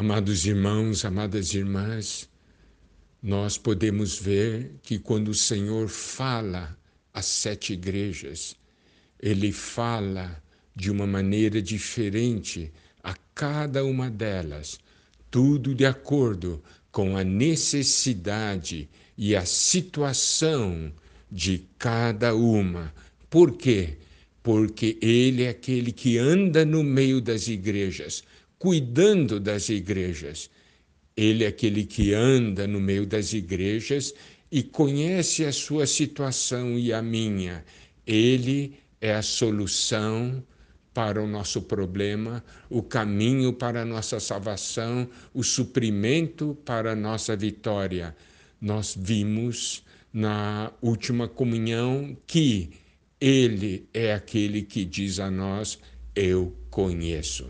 [0.00, 2.26] Amados irmãos, amadas irmãs,
[3.22, 6.74] nós podemos ver que quando o Senhor fala
[7.12, 8.56] às sete igrejas,
[9.20, 10.42] ele fala
[10.74, 12.72] de uma maneira diferente
[13.04, 14.80] a cada uma delas,
[15.30, 20.90] tudo de acordo com a necessidade e a situação
[21.30, 22.90] de cada uma.
[23.28, 23.98] Por quê?
[24.42, 28.24] Porque ele é aquele que anda no meio das igrejas,
[28.60, 30.50] cuidando das igrejas.
[31.16, 34.14] Ele é aquele que anda no meio das igrejas
[34.52, 37.64] e conhece a sua situação e a minha.
[38.06, 40.44] Ele é a solução
[40.92, 47.34] para o nosso problema, o caminho para a nossa salvação, o suprimento para a nossa
[47.34, 48.14] vitória.
[48.60, 49.82] Nós vimos
[50.12, 52.72] na última comunhão que
[53.18, 55.78] Ele é aquele que diz a nós:
[56.14, 57.48] Eu conheço.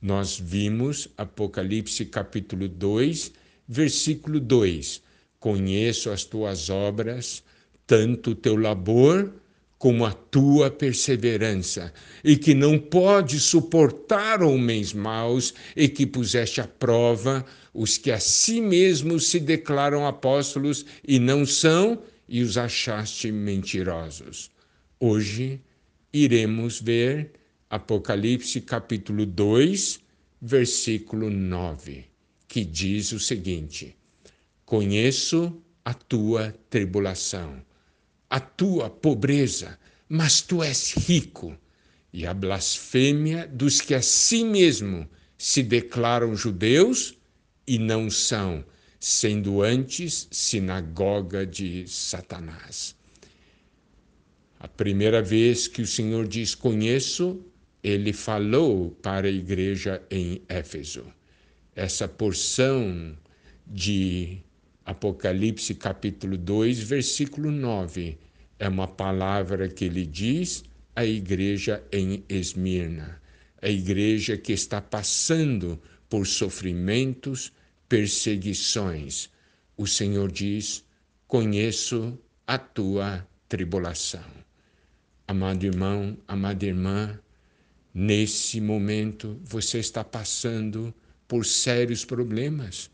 [0.00, 3.32] Nós vimos Apocalipse capítulo 2,
[3.68, 5.02] versículo 2:
[5.38, 7.42] Conheço as tuas obras,
[7.86, 9.30] tanto o teu labor
[9.78, 11.92] como a tua perseverança,
[12.24, 18.18] e que não pode suportar homens maus, e que puseste à prova os que a
[18.18, 24.50] si mesmos se declaram apóstolos e não são, e os achaste mentirosos.
[24.98, 25.60] Hoje
[26.10, 27.39] iremos ver
[27.70, 30.00] Apocalipse capítulo 2,
[30.42, 32.04] versículo 9,
[32.46, 33.96] que diz o seguinte:
[34.66, 37.62] Conheço a tua tribulação
[38.30, 39.76] a tua pobreza,
[40.08, 41.58] mas tu és rico,
[42.12, 47.18] e a blasfêmia dos que a si mesmo se declaram judeus
[47.66, 48.64] e não são,
[49.00, 52.94] sendo antes sinagoga de Satanás.
[54.60, 57.44] A primeira vez que o Senhor diz conheço,
[57.82, 61.04] ele falou para a igreja em Éfeso.
[61.74, 63.16] Essa porção
[63.66, 64.38] de
[64.84, 68.18] Apocalipse capítulo 2, versículo 9,
[68.58, 73.20] é uma palavra que ele diz à igreja em Esmirna,
[73.62, 77.52] a igreja que está passando por sofrimentos,
[77.88, 79.30] perseguições.
[79.76, 80.84] O Senhor diz:
[81.26, 84.24] Conheço a tua tribulação.
[85.26, 87.18] Amado irmão, amada irmã,
[87.92, 90.94] nesse momento você está passando
[91.26, 92.90] por sérios problemas.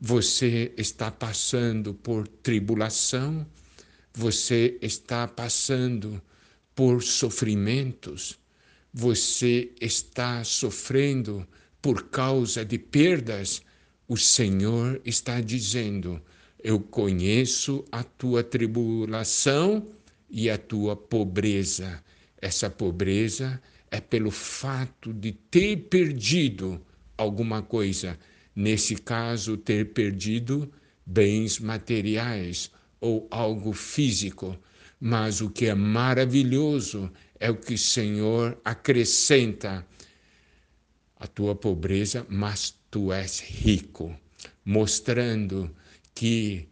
[0.00, 3.46] Você está passando por tribulação,
[4.12, 6.22] você está passando
[6.74, 8.38] por sofrimentos,
[8.92, 11.46] você está sofrendo
[11.80, 13.62] por causa de perdas,
[14.08, 16.20] o Senhor está dizendo:
[16.62, 19.88] Eu conheço a tua tribulação
[20.28, 22.02] e a tua pobreza.
[22.40, 23.60] Essa pobreza
[23.90, 26.80] é pelo fato de ter perdido
[27.16, 28.18] alguma coisa
[28.54, 30.72] nesse caso, ter perdido
[31.04, 32.70] bens materiais
[33.00, 34.56] ou algo físico.
[34.98, 39.86] Mas o que é maravilhoso é o que o Senhor acrescenta.
[41.18, 44.14] A tua pobreza, mas tu és rico,
[44.64, 45.74] mostrando
[46.14, 46.68] que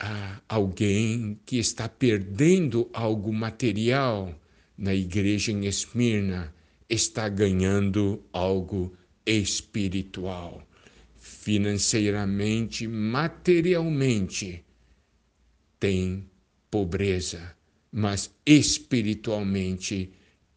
[0.00, 4.34] ah, alguém que está perdendo algo material
[4.76, 6.54] na igreja em Esmirna
[6.88, 8.92] está ganhando algo
[9.26, 10.66] espiritual
[11.44, 14.64] financeiramente, materialmente,
[15.80, 16.28] tem
[16.70, 17.54] pobreza,
[17.90, 20.10] mas espiritualmente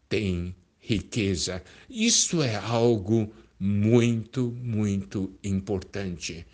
[0.08, 1.62] tem riqueza.
[1.88, 6.46] Isso é algo muito, muito importante.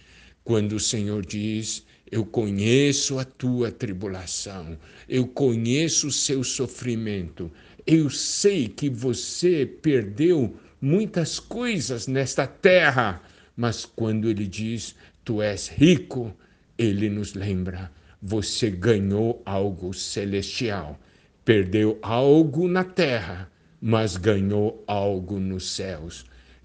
[0.42, 7.50] Quando o Senhor diz: Eu conheço a tua tribulação, eu conheço o seu sofrimento,
[7.86, 13.20] eu sei que você perdeu muitas coisas nesta terra
[13.56, 16.34] mas quando ele diz tu és rico,
[16.76, 20.98] ele nos lembra: você ganhou algo celestial,
[21.44, 23.50] perdeu algo na terra,
[23.80, 26.24] mas ganhou algo nos céus.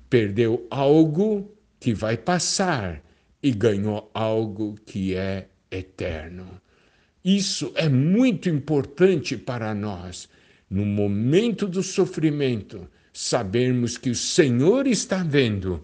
[0.10, 3.04] Perdeu algo que vai passar
[3.42, 6.62] e ganhou algo que é eterno.
[7.24, 10.30] Isso é muito importante para nós.
[10.70, 15.84] No momento do sofrimento, sabermos que o Senhor está vendo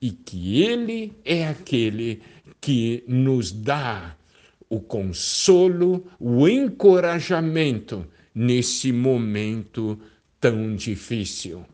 [0.00, 2.20] e que Ele é aquele
[2.60, 4.16] que nos dá
[4.68, 9.98] o consolo, o encorajamento nesse momento
[10.40, 11.64] tão difícil.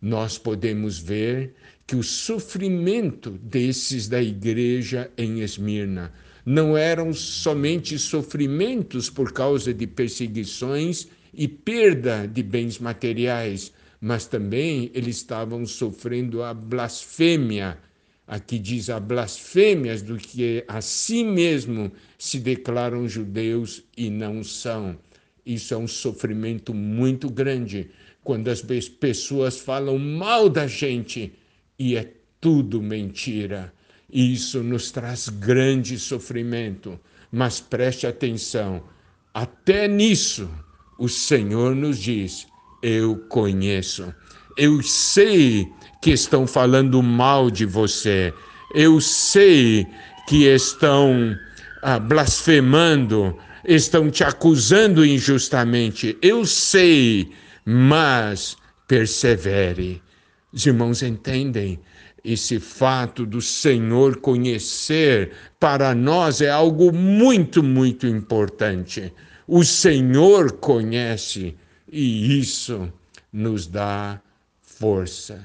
[0.00, 1.54] Nós podemos ver
[1.92, 6.10] que o sofrimento desses da igreja em Esmirna
[6.42, 14.90] não eram somente sofrimentos por causa de perseguições e perda de bens materiais, mas também
[14.94, 17.76] eles estavam sofrendo a blasfêmia
[18.26, 24.96] Aqui diz a blasfêmias do que a si mesmo se declaram judeus e não são.
[25.44, 27.90] Isso é um sofrimento muito grande
[28.24, 28.62] quando as
[28.98, 31.34] pessoas falam mal da gente
[31.82, 33.72] e é tudo mentira.
[34.08, 36.98] Isso nos traz grande sofrimento.
[37.32, 38.84] Mas preste atenção,
[39.34, 40.48] até nisso
[40.96, 42.46] o Senhor nos diz:
[42.82, 44.14] Eu conheço,
[44.56, 45.66] eu sei
[46.00, 48.32] que estão falando mal de você,
[48.74, 49.84] eu sei
[50.28, 51.36] que estão
[51.82, 57.32] ah, blasfemando, estão te acusando injustamente, eu sei,
[57.64, 58.56] mas
[58.86, 60.00] persevere.
[60.52, 61.80] Os irmãos entendem?
[62.24, 69.12] Esse fato do Senhor conhecer para nós é algo muito, muito importante.
[69.46, 71.56] O Senhor conhece
[71.90, 72.92] e isso
[73.32, 74.20] nos dá
[74.60, 75.42] força.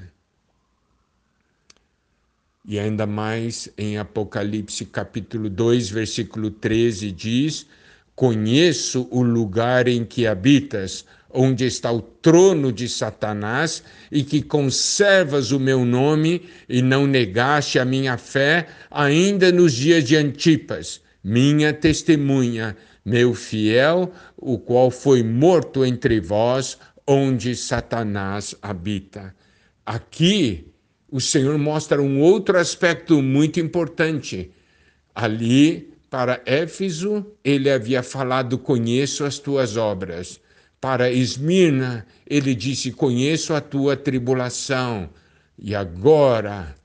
[2.64, 7.66] E ainda mais em Apocalipse capítulo 2, versículo 13 diz:
[8.14, 11.06] Conheço o lugar em que habitas,
[11.40, 17.78] onde está o trono de Satanás, e que conservas o meu nome e não negaste
[17.78, 22.76] a minha fé, ainda nos dias de Antipas, minha testemunha,
[23.06, 29.36] meu fiel, o qual foi morto entre vós, onde Satanás habita.
[29.86, 30.66] Aqui,
[31.10, 34.52] o Senhor mostra um outro aspecto muito importante.
[35.14, 40.42] Ali, para Éfeso, ele havia falado: Conheço as tuas obras
[40.80, 45.10] para Esmirna, ele disse: Conheço a tua tribulação.
[45.58, 46.76] E agora,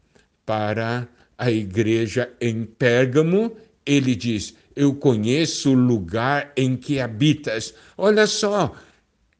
[0.46, 1.06] para
[1.36, 7.74] a igreja em Pérgamo, ele diz: Eu conheço o lugar em que habitas.
[7.96, 8.74] Olha só,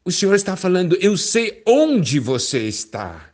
[0.05, 3.31] o Senhor está falando: Eu sei onde você está,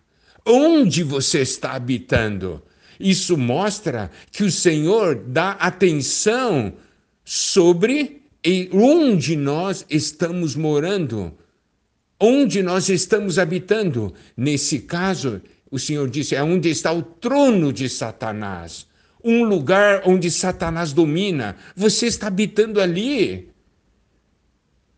[0.46, 2.62] onde você está habitando.
[3.00, 6.74] Isso mostra que o Senhor dá atenção
[7.24, 11.32] sobre e onde nós estamos morando,
[12.20, 14.14] onde nós estamos habitando.
[14.36, 15.40] Nesse caso,
[15.70, 18.86] o Senhor disse: é onde está o trono de Satanás,
[19.22, 21.56] um lugar onde Satanás domina.
[21.76, 23.48] Você está habitando ali.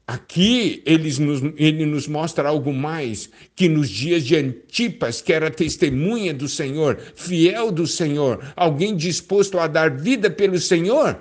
[0.07, 0.83] Aqui
[1.21, 6.49] nos, ele nos mostra algo mais, que nos dias de Antipas, que era testemunha do
[6.49, 11.17] Senhor, fiel do Senhor, alguém disposto a dar vida pelo Senhor,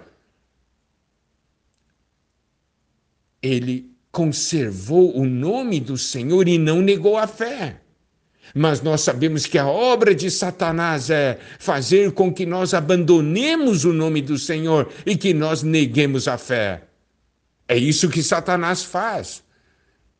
[3.41, 7.81] ele conservou o nome do Senhor e não negou a fé.
[8.53, 13.93] Mas nós sabemos que a obra de Satanás é fazer com que nós abandonemos o
[13.93, 16.83] nome do Senhor e que nós neguemos a fé.
[17.67, 19.43] É isso que Satanás faz.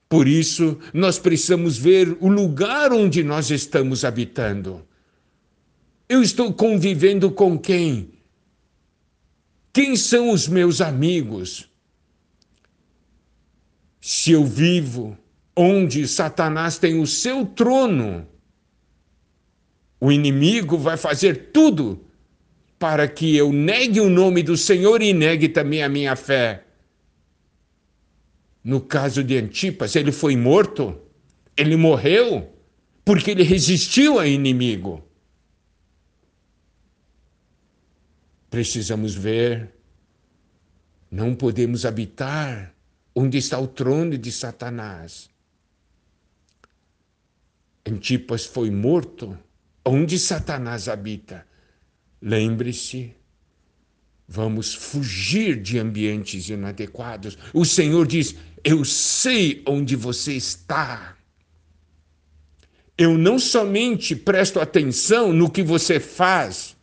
[0.07, 4.85] Por isso, nós precisamos ver o lugar onde nós estamos habitando.
[6.07, 8.11] Eu estou convivendo com quem?
[9.71, 11.68] Quem são os meus amigos?
[13.99, 15.17] Se eu vivo
[15.55, 18.27] onde Satanás tem o seu trono,
[19.99, 22.05] o inimigo vai fazer tudo
[22.77, 26.63] para que eu negue o nome do Senhor e negue também a minha fé.
[28.63, 30.97] No caso de Antipas, ele foi morto,
[31.57, 32.53] ele morreu
[33.03, 35.03] porque ele resistiu ao inimigo.
[38.49, 39.73] Precisamos ver,
[41.11, 42.73] não podemos habitar
[43.19, 45.29] onde está o trono de Satanás.
[47.85, 49.37] Antipas foi morto,
[49.83, 51.45] onde Satanás habita.
[52.21, 53.13] Lembre-se,
[54.25, 57.37] vamos fugir de ambientes inadequados.
[57.53, 61.17] O Senhor diz: Eu sei onde você está.
[62.97, 66.75] Eu não somente presto atenção no que você faz,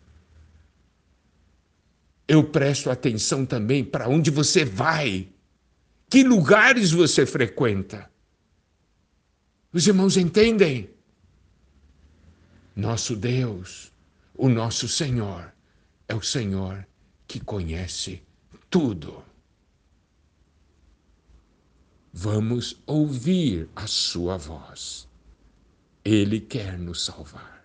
[2.29, 5.29] eu presto atenção também para onde você vai.
[6.09, 8.11] Que lugares você frequenta?
[9.73, 10.89] Os irmãos entendem?
[12.75, 13.93] Nosso Deus,
[14.35, 15.53] o nosso Senhor,
[16.09, 16.87] é o Senhor
[17.27, 18.23] que conhece
[18.71, 19.25] tudo.
[22.13, 25.09] Vamos ouvir a Sua voz.
[26.05, 27.56] Ele quer nos salvar.